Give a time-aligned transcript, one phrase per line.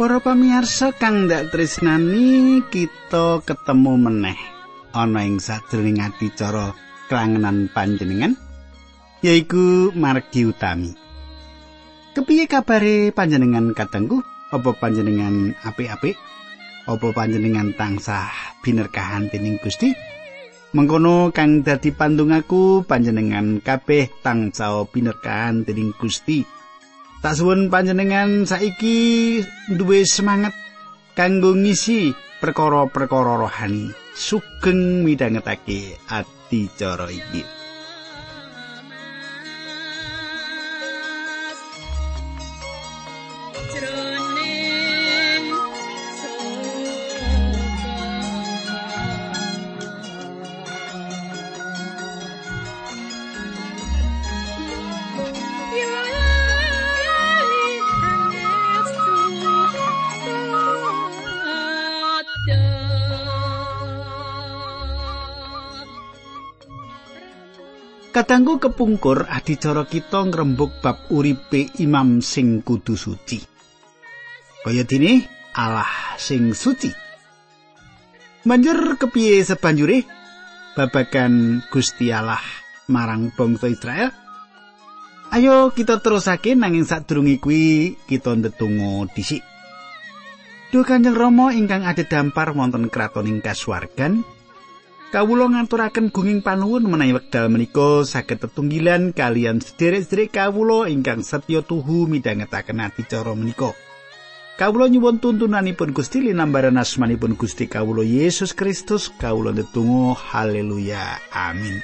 [0.00, 4.40] Para pamirsa kang ndak tresnani, kita ketemu meneh
[4.96, 6.72] ana ing sadurunge adicara
[7.12, 8.32] klangenan panjenengan
[9.20, 10.96] yaiku margi utami.
[12.16, 14.24] Kepiye kabare panjenengan katengku?
[14.48, 16.16] Apa panjenengan apik-apik?
[16.88, 19.92] Apa panjenengan tansah binerkahan dening Gusti?
[20.72, 26.59] Mengkono kang dadi pandungaku panjenengan kabeh tansah binerkahan dening Gusti.
[27.20, 30.56] Tak suwun panjenengan saiki duwe semangat
[31.12, 37.59] kanggo ngisi perkara-perkara rohani sugeng midhangetake adicara iki.
[68.60, 73.40] Kepungkur adicara kita ngrembug bab uripe imam sing kudu suci.
[74.60, 75.24] Kaya dene
[75.56, 75.88] Allah
[76.20, 76.92] sing suci.
[78.44, 80.04] Banjur kepiye sebanjure
[80.76, 82.44] babagan Gusti Allah
[82.92, 84.12] marang bangsa Israel?
[85.30, 89.46] Ayo kita terusake nanging sadurunge kuwi kita ndedonga dhisik.
[90.70, 94.22] Duh Kanjeng Rama ingkang ada dampar wonten kraton ing kasuwargan,
[95.10, 102.06] Kawula ngaturaken gunging panuwun menawi wekdal menika saged tetunggilan kalian sederek-sederek kawula ingkang setya tuhu
[102.06, 103.74] midhangetaken adicara menika.
[104.54, 111.82] Kawula nyuwun tuntunanipun Gusti linambaran asmanipun Gusti kawula Yesus Kristus kawula ndedonga haleluya amin.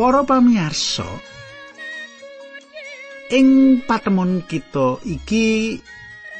[0.00, 1.04] Para pamirsa,
[3.36, 5.76] ing patemon kita iki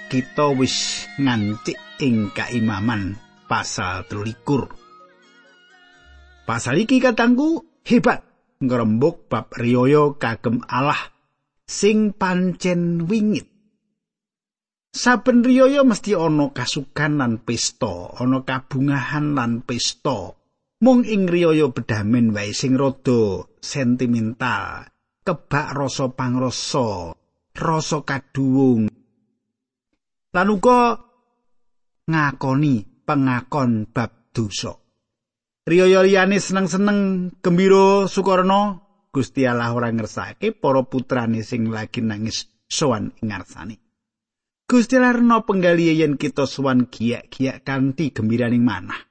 [0.09, 6.49] kita wis ngancik ing kaimaman pasal 23.
[6.49, 8.25] Pasal iki katangku hebat
[8.65, 11.13] ngrembug bab riyaya kagem Allah
[11.69, 13.45] sing pancen wingit.
[14.89, 20.40] Saben riyaya mesti ana kasukan lan pesta, ana kabungahan lan pesta.
[20.81, 24.89] Mung ing riyaya bedamen wae sing rada sentimental,
[25.21, 27.13] kebak rasa pangrasa,
[27.53, 28.89] rasa kaduwung.
[30.33, 30.97] Lan uga
[32.09, 34.73] ngakoni pengakon bab dosa.
[35.69, 38.81] Riyaya liyane seneng-seneng, gembira, sukarna,
[39.13, 43.77] Gusti Allah ora ngersake para putrane sing lagi nangis sowan ing.
[44.65, 49.10] Gusti Allah rena penggali yen kita sowan giyak-giyak kanthi gembiraning manah.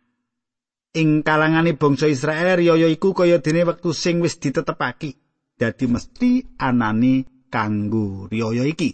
[0.99, 5.15] Ing kalangane bangsa Israel riyaya iku kaya dene wektu sing wis ditetepake
[5.55, 8.91] dadi mesti anane kanggo riyaya iki.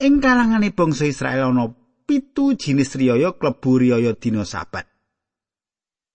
[0.00, 1.68] Ing kalangane bangsa Israel ana
[2.08, 4.88] pitu jinis riyaya klebu riyaya dina sabat.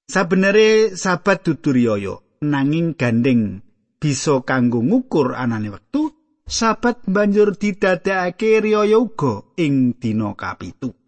[0.10, 3.62] Sabenere sabat dudu riyaya nanging gandeng
[4.02, 6.14] bisa kanggo ngukur anane wektu
[6.46, 11.05] sabat banjur didadekake riyaya uga ing dina kapitu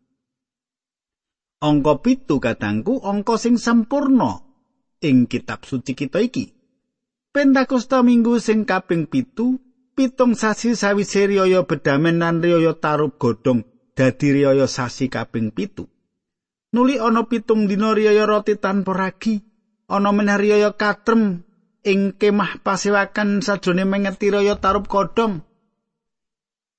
[1.57, 4.45] Angka pitu katangku angka sing sampurno
[5.01, 6.53] ing kitab suci kita iki.
[7.33, 9.57] Pentakosta minggu sing kaping pitu,
[9.97, 13.65] pitung sasi sawise riyaya bedamen lan riyaya tarub godhong
[13.97, 15.89] dadi riyaya sasi kaping pitu.
[16.77, 19.41] Nuli ana pitung dina riyaya roti tanpa ragi,
[19.89, 21.41] ana meneh riyaya katrem
[21.81, 25.41] ing kemah pasewakan sajrone mengeti riyaya tarub godhong.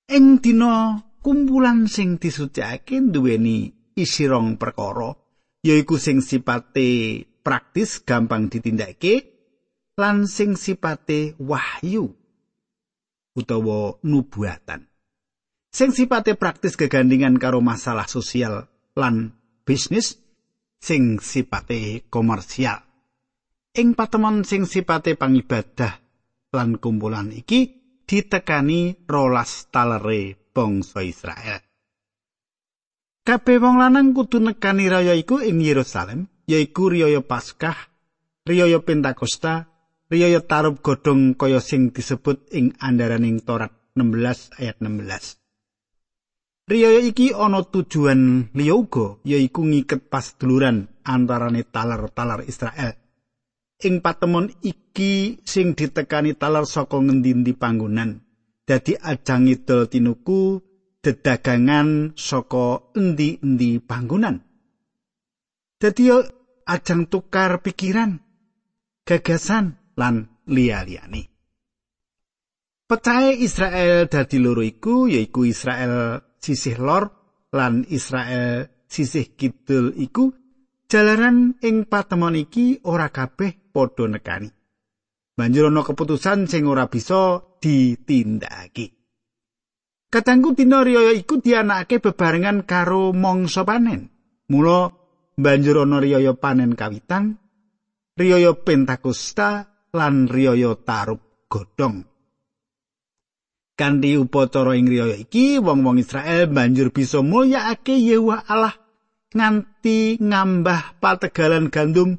[0.06, 5.11] Ing dina kumpulan sing disucikake duweni isi rong perkara
[5.67, 9.15] yaiku sing sipate praktis gampang ditindakake
[9.99, 12.15] lan sing sipate wahyu
[13.35, 14.87] utawa nubuatan.
[15.69, 19.35] Sing sipate praktis gegandingan karo masalah sosial lan
[19.67, 20.17] bisnis
[20.79, 22.81] sing sipate komersial.
[23.77, 26.00] Ing patemon sing sipate pangibadah
[26.55, 27.79] lan kumpulan iki
[28.09, 31.68] ditekani rolas talere bangsa Israel
[33.28, 37.76] Kabeh wong lanang kudu nekani raya iku ing Yerusalem, yaiku riyaya Paskah,
[38.48, 39.69] riyaya Pentakosta,
[40.08, 46.72] riyaya Tarub Godhong kaya sing disebut ing andaraning Torat 16 ayat 16.
[46.72, 52.96] Riyaya iki ana tujuan liya uga yaiku ngiket paseduluran antarane talar-talar Israel.
[53.84, 58.25] Ing patemon iki sing ditekani talar saka ngendi-endi panggonan.
[58.64, 60.68] Dadi ajang idol tinuku
[61.03, 64.43] dedagangan saka endi-endi panggonan.
[65.79, 66.11] Dadi
[66.67, 68.19] ajang tukar pikiran,
[69.06, 71.23] gagasan lan liya-liyane.
[72.89, 77.05] Pecahe Israel dadi loro iku yaiku Israel sisih lor
[77.53, 80.33] lan Israel sisih kidul iku
[80.89, 84.49] jalaran ing patemon iki ora kabeh padha nekani.
[85.37, 88.98] Banjur ana keputusan sing ora bisa ditindakake.
[90.08, 94.08] Katanggu dina riyaya iku dianakake bebarengan karo mangsa panen.
[94.49, 94.88] Mula
[95.37, 97.37] banjur ana riyaya panen kawitan,
[98.16, 101.20] riyaya Pentakosta lan riyaya Tarub
[101.52, 102.08] Godhong.
[103.76, 108.75] Kanthi upacara ing riyaya iki wong-wong Israel banjur bisa mulyakake Yehuwa Allah
[109.37, 112.16] nganti ngambah pategalan gandum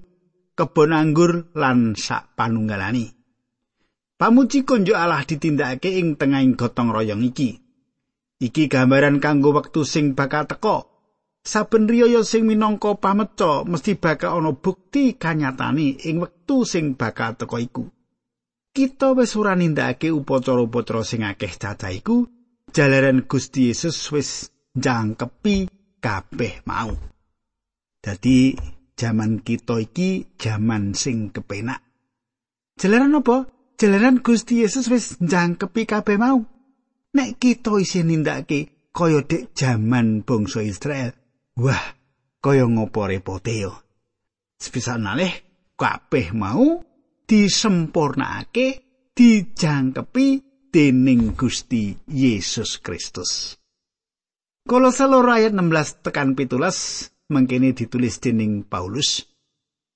[0.54, 3.10] kebon anggur lan sak panunggalani.
[4.14, 7.69] Pamuji konjo Allah ditindakake ing tengahing gotong royong iki.
[8.40, 10.88] Iki gambaran kanggo wektu sing bakal teka.
[11.44, 17.60] Saben riyaya sing minangka pameca mesti bakal ana bukti kanyatane ing wektu sing bakal teka
[17.60, 17.84] iku.
[18.80, 22.30] kita wis ora nindakake upacara-upacara sing akeh cacah iku
[22.72, 25.68] jalaran Gusti Yesus wis jangkepi
[26.00, 26.94] kabeh mau.
[28.00, 28.56] Dadi
[28.96, 31.84] jaman kita iki jaman sing kepenak.
[32.80, 33.50] Jalaran apa?
[33.76, 36.46] Jalaran Gusti Yesus wis jangkepi kabeh mau.
[37.10, 41.10] Nek kita isih nindakake kaya dek jaman bangsa Israel,
[41.58, 41.98] wah,
[42.38, 43.74] kaya ngopo repote yo.
[44.62, 45.34] Sepisan nalih
[45.74, 46.84] kabeh mau
[47.26, 48.68] disempurnakake
[49.18, 50.28] dijangkepi
[50.70, 53.58] dening Gusti Yesus Kristus.
[54.70, 59.26] Kolose loro ayat 16 tekan 17 mengkene ditulis dening Paulus.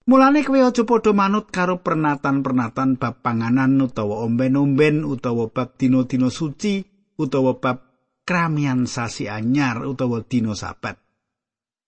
[0.10, 6.93] Mulane kowe aja padha manut karo pernatan-pernatan bab panganan utawa omben-omben utawa bab dina-dina suci
[7.20, 7.78] utawa bab
[8.24, 11.00] kramian sasi anyar utawa dina sabat.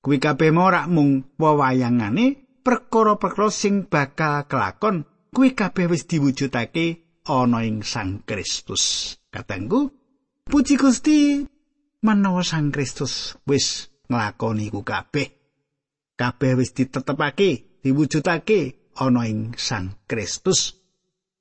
[0.04, 7.82] Kuwi kabeh ora mung wewayangane perkara-perkara sing bakal kelakon kuwi kabeh wis diwujudake ana ing
[7.82, 9.18] Sang Kristus.
[9.34, 9.90] Katengku,
[10.46, 11.42] puji Gusti
[12.06, 15.28] menawa Sang Kristus wis nglakoni ku kabeh.
[16.16, 20.78] Kabeh wis ditetepake, diwujudake ana ing Sang Kristus.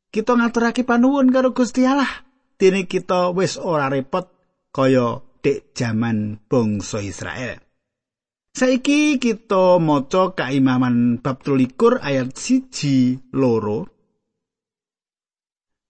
[0.08, 2.10] Kita ngaturake panuwun karo Gusti Allah.
[2.55, 4.31] Dene kita wis ora repot
[4.71, 7.59] kaya dek jaman bangsa Israel.
[8.55, 13.91] Saiki kita maca kaimaman bab 13 ayat 1 loro.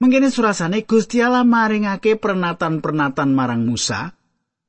[0.00, 4.16] Mengkene surasane Gusti Allah maringake pernatan-pernatan marang Musa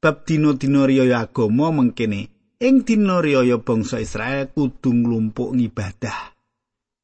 [0.04, 6.36] bab dina-dina riyaya agama mengkene ing dina riyaya bangsa Israel kudu nglumpuk ngibadah.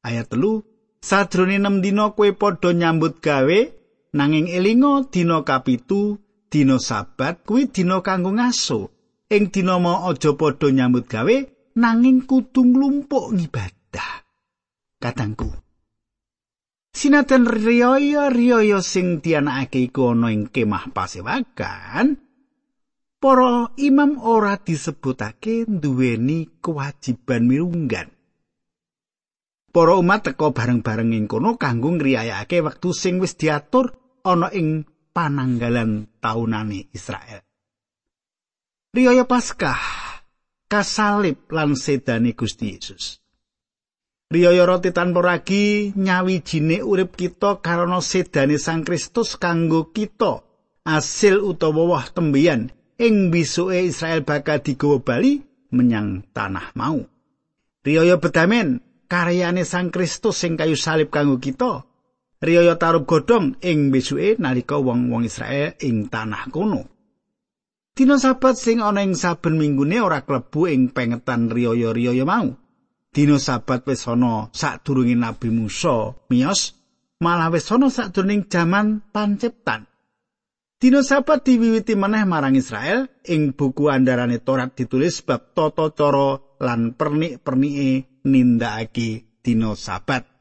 [0.04, 0.60] Ayat telu
[1.02, 3.58] Sadrone 6 dina kowe padha nyambut gawe
[4.12, 6.20] nanging elinga dina kapitu
[6.52, 8.92] dina sabat kuwi dina kanggo ngaso.
[9.32, 11.36] Ing dina mau aja padha nyambut gawe
[11.80, 14.12] nanging kudu nglumpuk ngibadah.
[15.00, 15.48] Katangku.
[16.92, 22.20] Sinatan riyaya-riyaya sing dianakake iku ana ing kemah pasewakan
[23.16, 28.12] para imam ora disebutake duweni kewajiban mirunggan.
[29.72, 36.08] Para umat teka bareng-bareng ing kono kanggo ngriyayake wektu sing wis diatur ana ing pananggalan
[36.22, 37.42] taunane Israel.
[38.92, 39.80] Riyaya Paskah
[40.68, 43.20] kasalib lan sedane Gusti Yesus.
[44.32, 50.40] Riyaya roti tanpa ragi nyawijine urip kita karena sedane Sang Kristus kanggo kita
[50.88, 57.04] asil utawa wah tembian ing bisuke Israel bakal digawa bali menyang tanah mau.
[57.84, 61.84] Riyaya bedamen karyane Sang Kristus sing kayu salib kanggo kita.
[62.42, 66.82] Riyaya tarub godhong ing besuke nalika wong-wong Israel ing tanah kono.
[67.94, 72.50] Dina sabat sing ana ing saben minggune ora klebu ing pengetan riyaya-riyaya mau.
[73.14, 76.74] Dina sabat wis ana sadurunge Nabi Musa miyos,
[77.22, 79.86] malah wis ana sadurunge jaman panciptan.
[80.82, 86.98] Dina sabat diwiwiti maneh marang Israel ing buku andarane Torat ditulis bab tata cara lan
[86.98, 90.31] pernik-pernike nindakake dina sabat.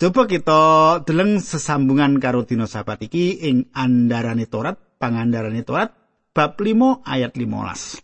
[0.00, 0.60] Coba kita
[1.04, 5.92] deleng sesambungan karo dina sabat iki ing andarane Torat, pangandarane Torat
[6.32, 8.00] bab 5 ayat 15.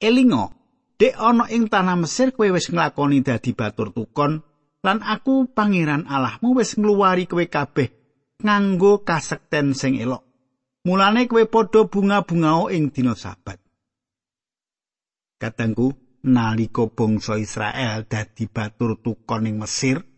[0.00, 0.48] Elingo,
[0.96, 4.40] dek ana ing tanah Mesir kowe wis nglakoni dadi batur tukon
[4.80, 7.92] lan aku pangeran Allahmu wis ngluwari kowe kabeh
[8.40, 10.24] nganggo kasekten sing elok.
[10.88, 13.60] Mulane kowe padha bunga-bungao ing dina sabat.
[15.36, 15.92] Katengku
[16.24, 20.13] nalika bangsa Israel dadi batur tukon ing Mesir,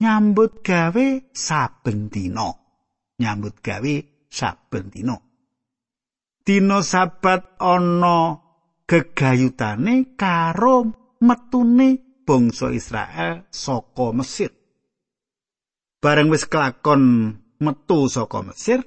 [0.00, 2.52] nyambut gawe saben dina.
[3.20, 3.94] Nyambut gawe
[4.28, 5.16] saben dina.
[6.46, 8.38] Dina sabat ana
[8.86, 10.86] gegayutane karo
[11.20, 14.52] metune bangsa Israel saka Mesir.
[15.98, 18.84] Bareng wis kelakon metu saka Mesir,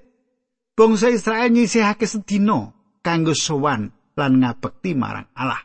[0.77, 2.71] bangsa Israel nyisihake sedina
[3.03, 5.59] kanggo sowan lan ngabekti marang Allah.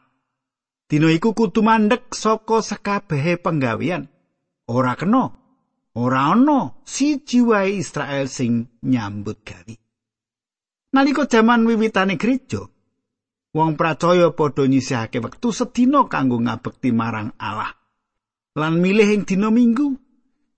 [0.91, 4.14] Dina iku kudu mandek saka sekabehe penggawean.
[4.67, 5.29] Ora kena,
[6.01, 9.75] ora ana siji wae Israel sing nyambut gawe.
[10.95, 12.65] Nalika jaman wiwitane gereja,
[13.53, 17.77] wong percaya padha nyisihake wektu sedina kanggo ngabekti marang Allah.
[18.55, 19.99] Lan milih ing dina Minggu.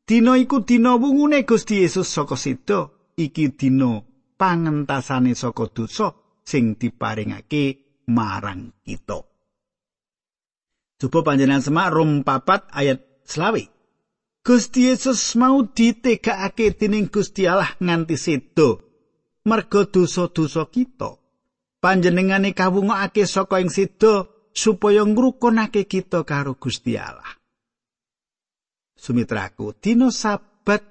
[0.07, 2.93] Dina iku dina wungune Gusti Yesus saka seda.
[3.17, 4.05] Iki dina
[4.37, 6.13] pangentasane saka dosa
[6.45, 9.25] sing diparingake marang kita.
[10.97, 13.75] Coba panjenengan semak Rom 4 ayat selawe.
[14.47, 18.79] Gusti Yesus mau ditegakake dening Gusti Allah nganti seda
[19.43, 21.19] merga dosa-dosa kita.
[21.83, 27.26] Panjenengane kawungokake saka ing seda supaya ngrukunake kita karo Gusti Allah.
[28.95, 30.87] Sumitraku, dina sabat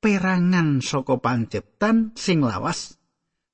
[0.00, 2.96] perangan saka panciptan sing lawas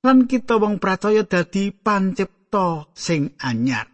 [0.07, 3.91] lan kita wong percaya dadi pancipta sing anyar.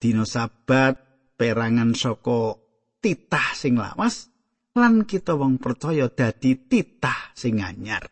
[0.00, 0.96] Dina sabat
[1.36, 2.69] perangan saka
[3.00, 4.28] titah sing lawas
[4.76, 8.06] lan kita wong percaya dadi titah sing anyar.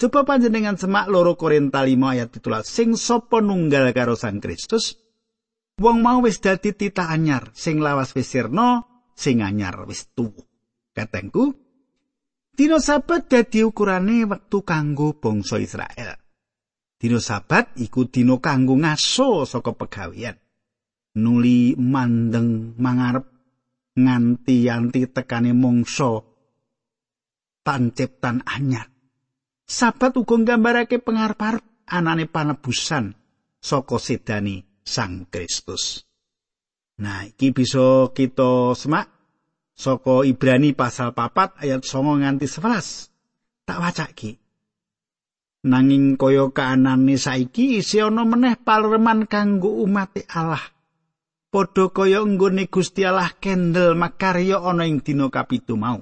[0.00, 4.98] Coba panjenengan semak loro Korinta 5 ayat 17 sing sapa nunggal karo Sang Kristus
[5.78, 8.82] wong mau wis dadi titah anyar sing lawas wis sirna
[9.14, 10.42] sing anyar wis tuwa.
[10.92, 11.56] Katengku,
[12.52, 16.20] Dino sabat dadi ukurane wektu kanggo bangsa Israel.
[17.00, 20.36] Dino sabat iku dino kanggo ngaso saka pegawean.
[21.16, 23.31] Nuli mandeng mangarep
[23.98, 26.22] nganti yanti tekane mangsa
[27.62, 28.88] panciptan anyar.
[29.68, 33.14] Sabat uga nggambarake pengarep-arep anane panebusan
[33.62, 36.02] saka sedani Sang Kristus.
[36.98, 39.06] Nah, iki bisa kita semak
[39.72, 43.08] saka Ibrani pasal papat ayat songo nganti sebelas
[43.64, 44.42] tak wacaki
[45.62, 50.62] nanging kaya kaanane saiki isi ana meneh palereman kanggo umat Allah
[51.52, 56.00] padha kaya nggone Gusti Allah kendel makarya ana ing dina kapitu mau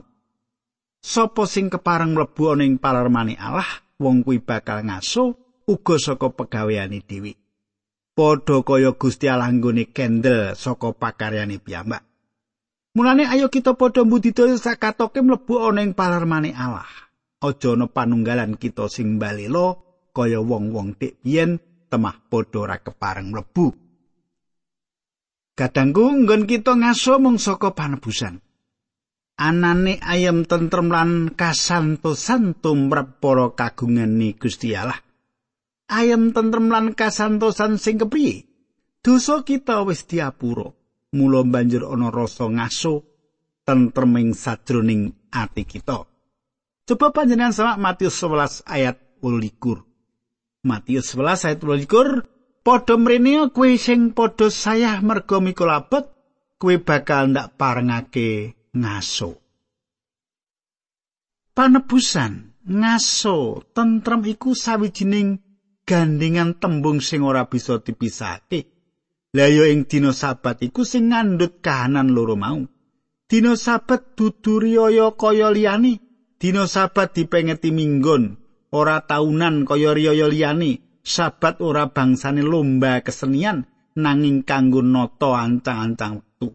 [1.02, 3.66] sapa sing kepareng mlebu ana ing palermane Allah
[3.98, 5.34] wong kuwi bakal ngaso
[5.66, 7.34] uga saka pegaweane dhewe
[8.14, 12.06] padha kaya Gusti Allah nggone kendel saka pakaryane piyambak
[12.90, 16.90] Mulane ayo kita padha mbudidaya sakatoke mlebu ana ing palermane Allah.
[17.38, 19.78] Aja ana panunggalan kita sing balela
[20.10, 23.89] kaya wong-wong dik biyen temah padha ora kepareng mlebu.
[25.60, 28.40] Kadangku nggon kita ngaso mung saka panebusan.
[29.36, 34.96] Anane ayam tentrem lan kasantosan tumrap para kagungane Gusti Allah.
[35.84, 38.48] Ayam tentrem lan kasantosan sing kepriye?
[39.04, 40.72] Dosa kita wis diapura.
[41.10, 43.02] mula banjur ana rasa ngaso
[43.66, 46.06] tentreming sajroning ati kita.
[46.86, 49.84] Coba panjenengan sama Matius 11 ayat 12.
[50.66, 52.29] Matius 11 ayat 12
[52.60, 56.04] padha mrene kowe sing padha sayah merga mikul abot
[56.60, 59.40] kowe bakal ndak parengake ngaso.
[61.56, 65.40] Panebusan ngaso tentrem iku sawijining
[65.88, 68.70] gandingan tembung sing ora bisa dipisahke.
[69.30, 72.60] Lah ya ing dina sabat iku sing ngandhut kahanan loro mau.
[73.30, 76.02] Dina sabat dudu riyaya kaya liyane.
[76.40, 78.40] Dina sabat dipengeti minggon,
[78.74, 80.89] ora taunan kaya riyaya liyane.
[81.00, 83.64] Sabat ora bangsane lomba kesenian
[83.96, 86.48] nanging kanggo nata ancang-ancang wektu.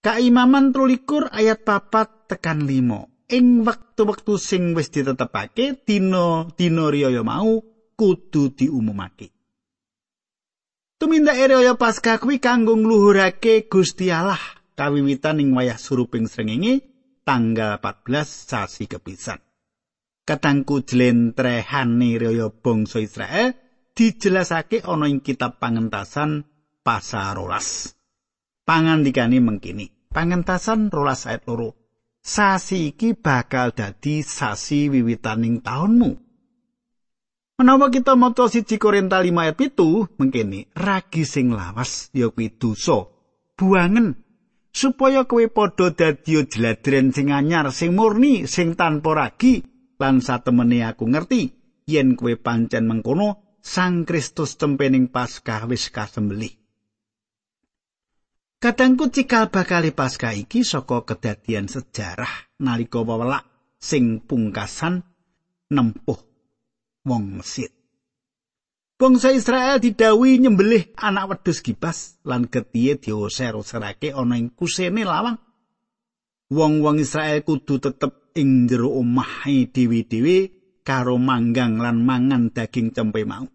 [0.00, 3.36] Kaimaman 13 ayat papat tekan 5.
[3.36, 7.62] Ing wektu-wektu sing wis ditetepake dina dina riyaya mau
[7.94, 9.30] kudu diumumake.
[11.00, 14.40] Tumindak raya Paskah kuwi kanggo ngluhurake Gusti Allah
[14.76, 16.84] kawiwitan ing wayah suruping srengenge
[17.24, 19.49] tanggal 14 sasi kepisan.
[20.24, 23.56] Katangku jlentrehane raya bangsa Israel
[23.94, 26.46] dijelasake ana ing kitab pangentasan
[26.80, 27.92] pasal rolas.
[28.64, 31.76] Pangandikane mengkini, pangentasan rolas ayat loro.
[32.20, 36.12] Sasi iki bakal dadi sasi wiwitaning taunmu.
[37.60, 43.04] Menawa kita maca siji Korinta 5 ayat 7 mengkene ragi sing lawas ya kuwi dosa
[43.52, 44.16] buangen
[44.72, 49.60] supaya kowe padha dadi jladren sing anyar sing murni sing tanpa ragi
[50.00, 51.52] lan satemene aku ngerti
[51.84, 56.56] yen kowe pancen mengkono Sang Kristus tempening Paskah wis kasembelih.
[58.56, 63.44] Kadangku cikal bakali Paskah iki saka kedadian sejarah nalika wewelak
[63.76, 65.04] sing pungkasan
[65.68, 66.16] nempuh
[67.04, 67.68] wong Mesir.
[68.96, 75.40] Bangsa Israel didawi nyembelih anak wedhus gibas lan getihe dioser-oserake ana ing kusene lawang.
[76.52, 83.46] Wong-wong Israel kudu tetep ing jero omahe dewi-dewi karo manggang lan mangan daging cempe mau.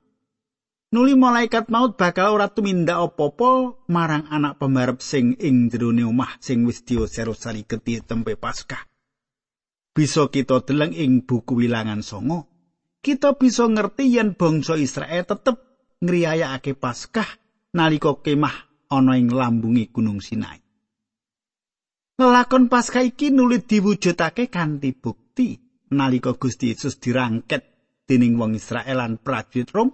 [0.96, 6.63] Nuli malaikat maut bakal ora tumindak apa-apa marang anak pemarep sing ing jerone omah sing
[6.63, 8.79] wis dioser-oseri getihe cempe Paskah.
[9.91, 12.48] Bisa kita deleng ing buku wilangan songo,
[13.03, 15.55] kita bisa ngerti yen bangsa Israel tetep
[16.00, 17.27] ngriyayakake Paskah
[17.75, 20.64] nalika kemah ana ing lambungi Gunung Sinai.
[22.15, 25.60] Lelakon Paskah iki nulit diwujudake kanthi bukti
[25.91, 27.67] nalika Gusti Yesus dirangket
[28.07, 29.91] dening wong Israel lan prajurit Rom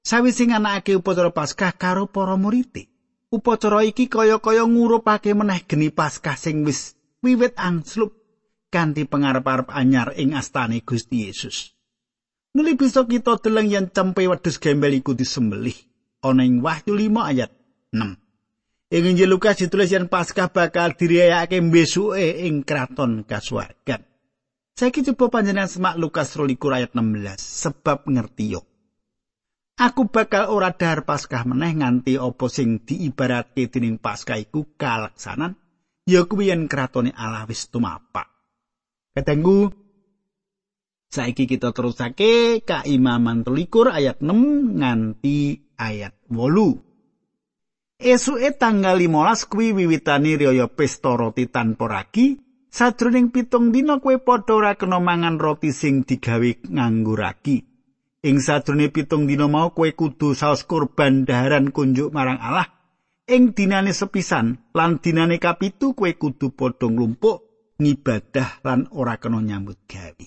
[0.00, 2.88] sawise nganakake upacara Paskah karo para murid.
[3.28, 8.16] Upacara iki kaya-kaya ngurupake meneh geni Paskah sing wis wiwit angslup
[8.72, 11.76] kanthi pangarep-arep anyar ing astane Gusti Yesus.
[12.56, 15.76] Nuli bisa kita deleng yen cempe wedhus gembel iku disembelih
[16.24, 17.52] ana ing Wahyu 5 ayat
[17.92, 18.21] 6.
[18.92, 24.04] Ing Injil Lukas ditulis yen Paskah bakal dirayakake besuke ing kraton kasuwargan.
[24.76, 28.60] Saiki coba panjenengan semak Lukas 12 ayat 16 sebab ngerti yo.
[29.80, 35.56] Aku bakal ora dahar Paskah meneh nganti apa sing diibaratke dening Paskah iku kalaksanan
[36.04, 38.28] ya kuwi yen kratone Allah wis tumapak.
[39.16, 39.72] Katenggu
[41.08, 46.91] Saiki kita terusake ka Imaman 13 ayat 6 nganti ayat 8.
[48.02, 52.34] Esuke tanggal 15 kuwi wiwitane riyaya pesta roti tanpa ragi,
[52.66, 57.62] sajroning pitung dina kowe padha ora kena mangan roti sing digawe nganggo ragi.
[58.26, 62.66] Ing sajrone pitung dina mau kowe kudu saos kurban daharan kunjuk marang Allah.
[63.30, 67.38] Ing dinane sepisan lan dinane kapitu kowe kudu padha nglumpuk
[67.78, 70.26] ngibadah lan ora kena nyambut gawe.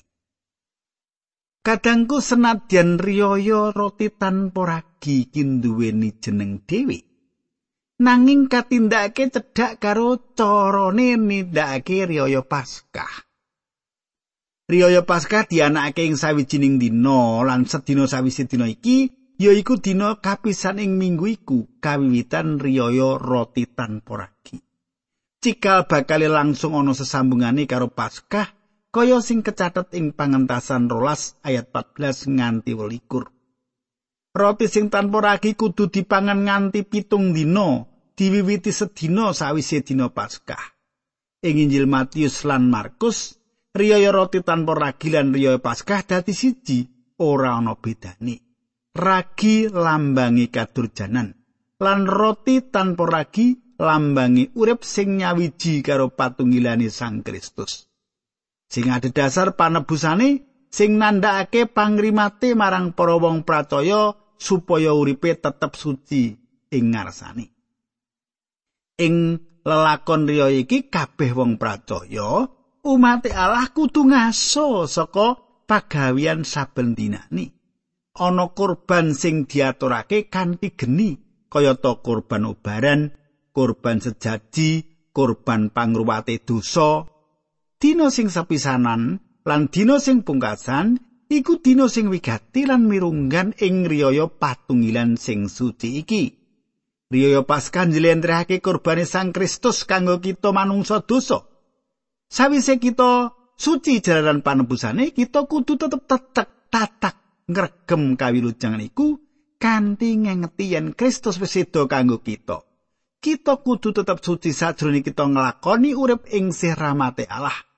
[1.59, 7.14] Kadangku senadyan riyaya roti tanpa ragi kinduweni jeneng dhewe.
[7.95, 13.23] Nanging katindakake cedhak karo carane nindakake riyaya Paskah.
[14.67, 20.99] Riyaya Paskah dianakake ing sawijining dina lan sedina sawise dina iki yaiku dina kapisan ing
[20.99, 24.59] minggu iku kawiwitan riyaya roti tanpa ragi.
[25.39, 28.51] Cikal bakal langsung ana sesambungane karo Paskah
[28.91, 33.34] kaya sing kecathet ing pangentasan rolas ayat 14 nganti welikur.
[34.35, 37.87] Roti sing tanpa ragi kudu dipangan nganti pitung dino,
[38.19, 40.75] diwiwiti sedina sawise dina Paskah.
[41.39, 43.39] Ing Injil Matius lan Markus,
[43.71, 46.83] riyaya roti tanpa ragi lan riyaya Paskah dadi siji,
[47.23, 48.35] ora ana bedane.
[48.91, 51.31] Ragi lambangi kadurjanan,
[51.79, 57.87] lan roti tanpa ragi lambangi urip sing nyawiji karo patunggilane Sang Kristus.
[58.69, 66.35] sing ada dasar panebusane sing nandhakake pangrimate marang para wong pracaya supaya uripe tetep suci
[66.71, 67.51] ing ngarsane.
[68.99, 72.47] Ing lelakon riya iki kabeh wong pracaya
[72.85, 77.51] umat Allah kudu ngaso saka pagawian saben dinane.
[78.15, 81.19] Ana kurban sing diaturake kanthi geni
[81.51, 83.11] kayata kurban ubaran,
[83.51, 87.03] kurban sejaji, kurban pangruwate dosa,
[87.75, 90.95] dina sing sepisanan lan dina sing pungkasan
[91.29, 96.23] iku dina sing wigati lan mirunggan ing riyaya patungilan sing suci iki.
[97.05, 101.45] Riyaya Paskah njlentrehake kurbane Sang Kristus kanggo kita manungsa dosa.
[102.25, 109.21] Sawise kita suci jalaran panebusane, kita kudu tetep tetek tatak ngregem kawilujengan iku
[109.61, 112.65] kanthi ngengeti yen Kristus wis sedo kanggo kita.
[113.21, 117.74] Kita kudu tetep suci sajroning kita nglakoni urip ing sih rahmate Allah.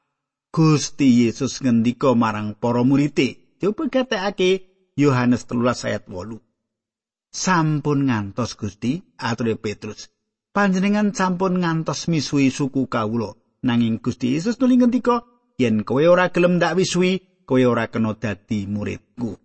[0.57, 3.61] Gusti Yesus ngendika marang para murid-e.
[3.61, 4.65] Coba katekake
[4.97, 6.33] Yohanes 13 ayat 8.
[7.29, 10.09] Sampun ngantos Gusti, ature Petrus.
[10.49, 13.37] Panjenengan sampun ngantos misuhi suku kawula.
[13.61, 15.21] Nanging Gusti Yesus nuli ngendika,
[15.61, 19.37] yen kowe ora gelem ndak wisui, kowe ora kena dadi muridku.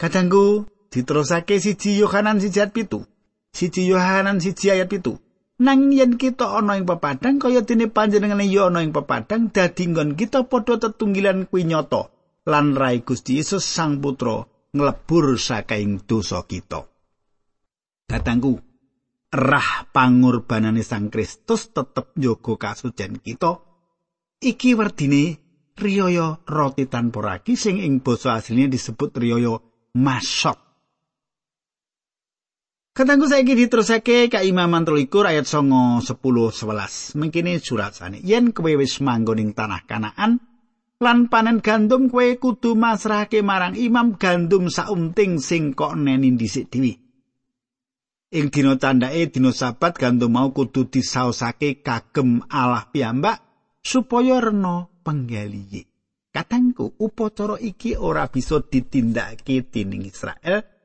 [0.00, 3.04] Kadangku diterusake siji Yohanan siji ayat pitu.
[3.52, 5.20] Siji Yohanan siji ayat pitu.
[5.56, 10.12] Nanging yen kita ana ing pepadang kaya dene panjenengane ya ana ing pepadang dadi nggon
[10.12, 12.12] kita padha tetunggilan kuwi nyata
[12.44, 14.44] lan rai Gusti Yesus Sang Putra
[14.76, 16.84] nglebur saking dosa kita.
[18.04, 18.60] Katangku,
[19.32, 23.56] rah pangorbanane Sang Kristus tetep njogo kasucen kita.
[24.36, 25.40] Iki werdine
[25.72, 29.56] riyaya roti tanpa ragi sing ing basa asline disebut riyaya
[29.96, 30.65] masok.
[32.96, 37.20] Katanggu saiki diterusake ka Imaman 13 ayat 9 10 11.
[37.20, 38.24] Mengkini surat sane.
[38.24, 40.40] Yen kowe wis manggon ing tanah Kanaan
[41.04, 46.96] lan panen gandum kowe kudu masrahake marang imam gandum saunting sing kok neni dhisik dhewe.
[48.32, 53.44] Ing dina candhake dina sabat gandum mau kudu disaosake kagem Allah piyambak
[53.84, 55.84] supaya rena penggaliye.
[56.32, 60.75] Katangku upacara iki ora bisa ditindakake dening Israel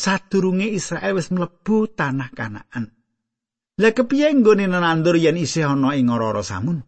[0.00, 2.88] sadurunge Israel wis mlebu tanah Kanaan.
[3.80, 6.80] Lah kepiye nggone nandur yen isih ana ing ora samun?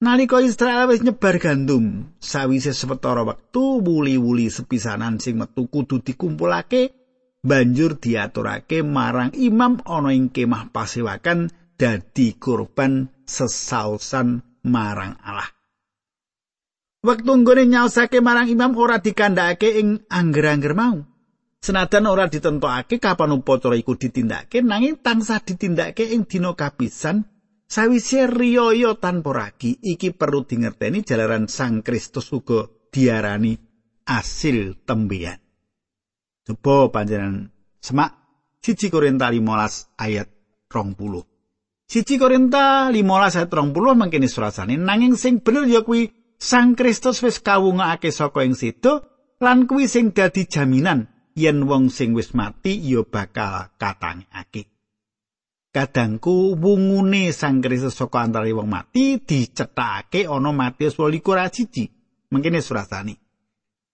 [0.00, 6.96] Nalika Israel wis nyebar gandum, sawise sewetara wektu wuli-wuli sepisanan sing metu kudu dikumpulake,
[7.44, 15.52] banjur diaturake marang imam ana ing kemah pasewakan dadi kurban sesausan marang Allah.
[17.04, 21.09] Wektu nggone nyaosake marang imam ora dikandhakake ing angger-angger mau.
[21.60, 27.28] Senajan ora ditentokake kapan upacara iku ditindakake nanging tansah ditindakake ing dina kapisan
[27.68, 33.60] sawise riyaya tanpa ragi iki perlu dingerteni jalaran Sang Kristus uga diarani
[34.08, 35.36] asil tembian.
[36.48, 38.16] Coba panjenengan semak
[38.64, 40.32] siji Korinta 15 ayat
[40.72, 41.28] 20.
[41.84, 46.08] Siji Korinta 15 ayat 20 mangkene surasane nanging sing bener ya kuwi
[46.40, 49.04] Sang Kristus wis kawungake saka ing sedo
[49.44, 54.70] lan kuwi sing dadi jaminan yen wong sing wis mati ya bakal katangake.
[55.70, 62.30] Kadangku wungune Sang Kristus saka antara wong mati dicethake ana Matius 21.
[62.30, 63.14] Mengkene surasane.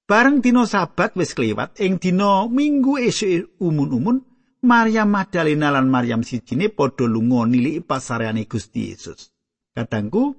[0.07, 4.22] Bareng dina sabat wis kliwat ing dina Minggu esuk umun-umun
[4.64, 9.35] Maryam Magdalena lan Maryam sijine padha lunga niliki pasareane Gusti Yesus.
[9.77, 10.33] Kadangku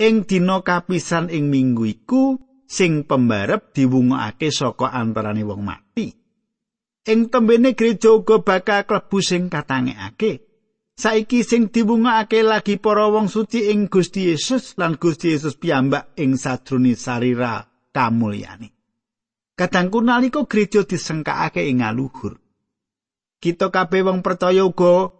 [0.00, 5.83] ing dina kapisan ing minggu iku sing pembarep diwungokake saka antarane wong mati.
[7.04, 10.40] Ing tembene gereja uga bakal klebu sing katangekake.
[10.96, 16.40] Saiki sing diwungokake lagi para wong suci ing Gusti Yesus lan Gusti Yesus piyambak ing
[16.40, 18.72] sadrone sarira kamulyane.
[19.52, 22.40] Kadangku nalika gereja disengkakake ing aluhur.
[23.36, 25.12] Kita kabeh wong percaya uga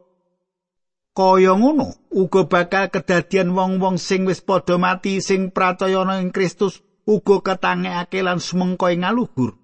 [1.12, 7.44] kaya ngono uga bakal kedadian wong-wong sing wis padha mati sing pracaya ing Kristus uga
[7.44, 9.63] ketangekake lan semengko ing ngaluhur.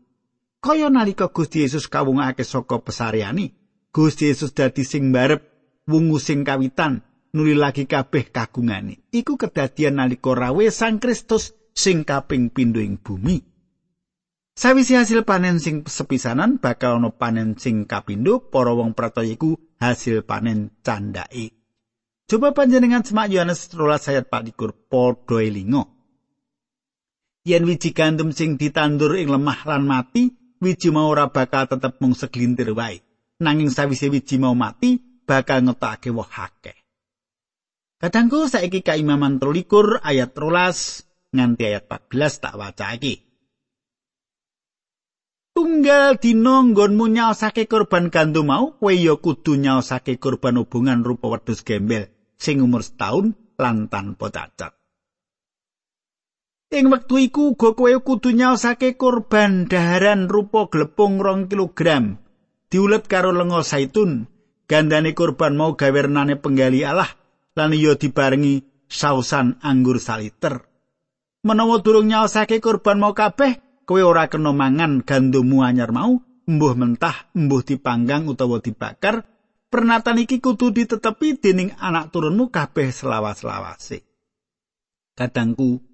[0.61, 3.49] Kaya nalika Gusti Yesus kawungake saka pesariani,
[3.89, 5.41] Gusti Yesus dadi sing barep
[5.89, 7.01] wungu sing kawitan
[7.33, 9.09] nuli lagi kabeh kagungane.
[9.09, 13.41] Iku kedadian nalika rawe Sang Kristus sing kaping pindho ing bumi.
[14.53, 20.29] Sawise hasil panen sing sepisanan bakal ana panen sing kapindho, para wong percaya iku hasil
[20.29, 21.57] panen candake.
[22.29, 26.01] Coba panjenengan semak Yohanes 13 ayat 4 padha elingo.
[27.45, 32.13] yen wiji gandum sing ditandur ing lemah lan mati, wiji mau ora bakal tetep mung
[32.13, 33.01] seglintir wae.
[33.41, 36.77] Nanging sawise wiji mau mati, bakal ngetake woh akeh.
[38.01, 43.15] Kadangku saiki kaimaman 13 ayat 13 nganti ayat 14 tak wacake.
[45.53, 51.61] Tunggal dina nggonmu nyaosake korban gandum mau, kowe ya kudu nyaosake korban hubungan rupa wedhus
[51.61, 52.09] gembel
[52.41, 54.80] sing umur setahun lan tanpa cacat.
[56.71, 62.23] Ing wektu iku uga kowe kudu nyaosake korban daharan rupa glepung rong kilogram.
[62.71, 64.31] Diulet karo lenga zaitun
[64.71, 67.11] gandane korban mau gawernane penggali Allah
[67.59, 70.63] lan iya dibarengi sausan anggur saliter.
[71.43, 77.35] Menawa durung nyaosake korban mau kabeh kowe ora kena mangan gandummu anyar mau mbuh mentah
[77.35, 79.27] mbuh dipanggang utawa dibakar.
[79.75, 84.07] Pernatan iki kudu ditetepi dening anak turunmu kabeh selawas-lawase.
[85.19, 85.90] Kadangku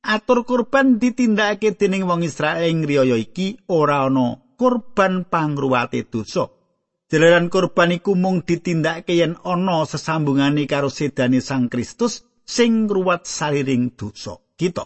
[0.00, 6.48] atur kurban ditindakake dening wong Israel ing riyaya iki ora ana kurban pangruwate dosa.
[7.10, 13.92] Jalaran kurban iku mung ditindakake yen ana sesambungane karo sedane Sang Kristus sing ngruwat saliring
[13.98, 14.38] dosa.
[14.54, 14.84] Kita.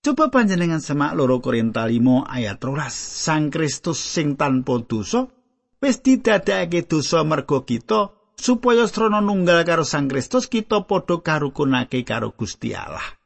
[0.00, 2.88] Coba panjenengan semak loro Korinta 5 ayat 13.
[2.94, 5.28] Sang Kristus sing tanpa dosa
[5.76, 12.32] wis didadekake dosa mergo kita supaya srana nunggal karo Sang Kristus kita padha karukunake karo
[12.32, 13.19] Gusti Allah.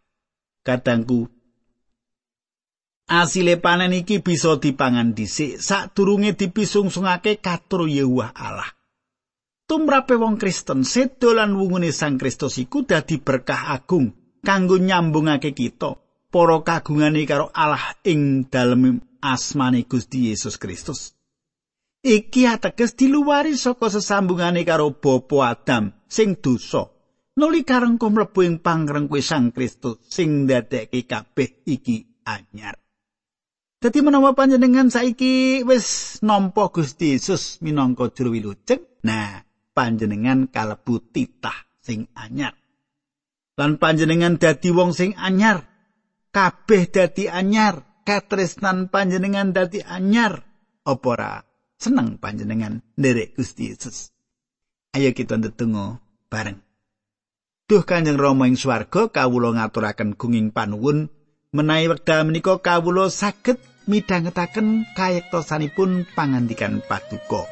[0.64, 1.28] Kadangku
[3.08, 8.70] asile panen iki bisa dipangan dhisik sadurunge dipisungsungake katur Yehuwah Allah.
[9.64, 14.12] Tumrape wong Kristen sedo lan wungune Sang Kristus iku dadi berkah agung
[14.44, 15.96] kanggo nyambungake kita
[16.28, 21.16] para kagungane karo Allah ing dalem asmane Gusti Yesus Kristus.
[22.04, 26.93] Iki ateges diluwari saka sesambungane karo Bapa Adam sing dosa
[27.34, 32.78] nuli karengkuh mlebu ing pangrengkuh Sang Kristus sing ndadekake kabeh iki anyar.
[33.84, 39.44] Dadi menawa panjenengan saiki wis nampa Gusti Yesus minangka juru wilujeng, nah
[39.76, 42.56] panjenengan kalebu titah sing anyar.
[43.60, 45.68] Lan panjenengan dadi wong sing anyar,
[46.32, 50.40] kabeh dadi anyar, katresnan panjenengan dadi anyar.
[50.88, 51.32] Apa ora
[51.76, 54.08] seneng panjenengan nderek Gusti Yesus?
[54.96, 56.00] Ayo kita ndedonga
[56.32, 56.63] bareng.
[57.64, 61.08] Duh Kanjeng Rama ing swarga kawula ngaturaken gunging panuwun.
[61.56, 63.56] Menawi wekdal menika kawula saged
[63.88, 67.48] midhangetaken kayektosanipun pangandikan paduka.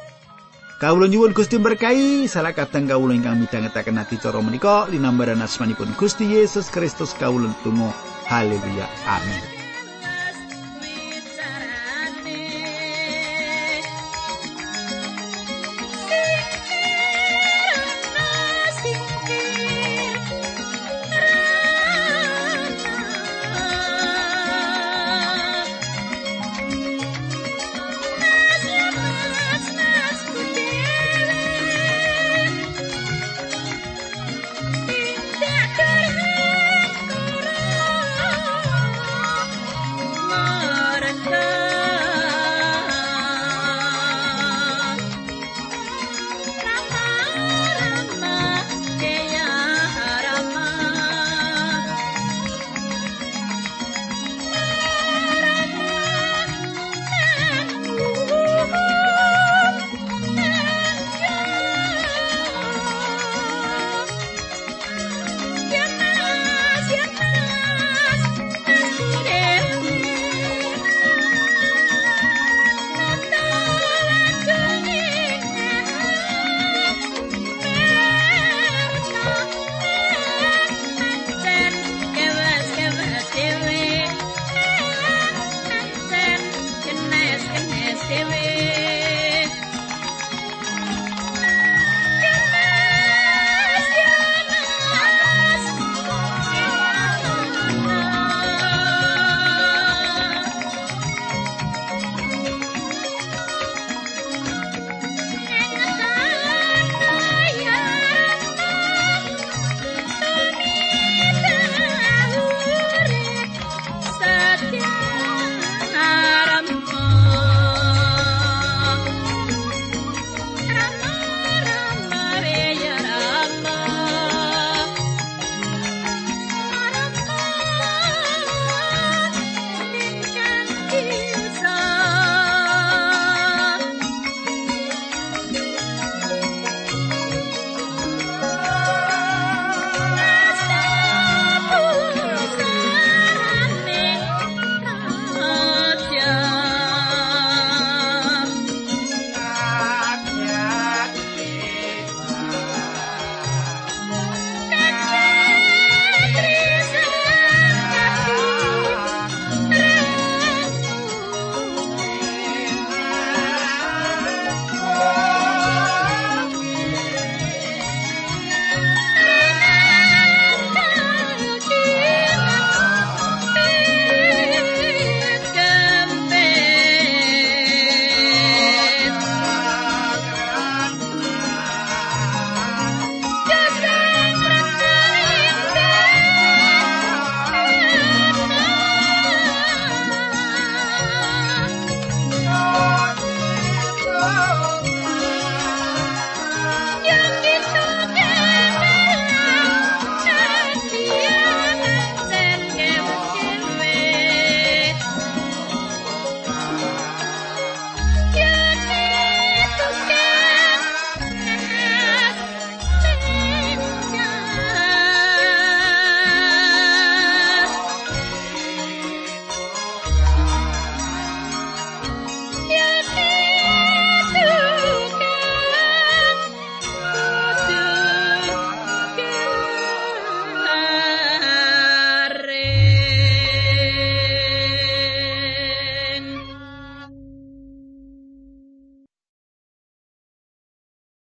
[0.77, 6.69] Kawula nyuwun Gusti berkahi salah kadang kawula ingkang midhangetaken adicara menika linambaran asmanipun Gusti Yesus
[6.69, 7.89] Kristus kawula tunggu
[8.29, 8.85] haleluya.
[9.09, 9.52] Amin